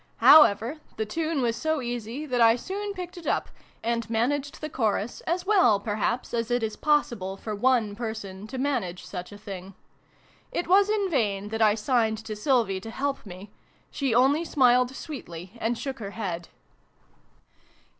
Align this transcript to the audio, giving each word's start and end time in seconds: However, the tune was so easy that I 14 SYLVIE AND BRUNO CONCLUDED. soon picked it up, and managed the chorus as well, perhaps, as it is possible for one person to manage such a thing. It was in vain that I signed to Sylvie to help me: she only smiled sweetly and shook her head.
However, 0.17 0.79
the 0.97 1.05
tune 1.05 1.43
was 1.43 1.55
so 1.55 1.79
easy 1.79 2.25
that 2.25 2.41
I 2.41 2.57
14 2.57 2.57
SYLVIE 2.57 2.57
AND 2.57 2.65
BRUNO 2.65 2.81
CONCLUDED. 2.81 2.95
soon 2.95 3.05
picked 3.05 3.17
it 3.17 3.31
up, 3.31 3.49
and 3.83 4.09
managed 4.09 4.59
the 4.59 4.67
chorus 4.71 5.21
as 5.27 5.45
well, 5.45 5.79
perhaps, 5.79 6.33
as 6.33 6.49
it 6.49 6.63
is 6.63 6.75
possible 6.75 7.37
for 7.37 7.53
one 7.53 7.95
person 7.95 8.47
to 8.47 8.57
manage 8.57 9.05
such 9.05 9.31
a 9.31 9.37
thing. 9.37 9.75
It 10.51 10.67
was 10.67 10.89
in 10.89 11.07
vain 11.11 11.49
that 11.49 11.61
I 11.61 11.75
signed 11.75 12.17
to 12.25 12.35
Sylvie 12.35 12.81
to 12.81 12.89
help 12.89 13.27
me: 13.27 13.51
she 13.91 14.15
only 14.15 14.43
smiled 14.43 14.89
sweetly 14.95 15.51
and 15.61 15.77
shook 15.77 15.99
her 15.99 16.09
head. 16.17 16.47